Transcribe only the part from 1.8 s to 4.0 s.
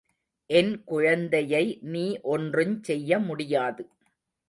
நீ ஒன்றுஞ் செய்ய முடியாது.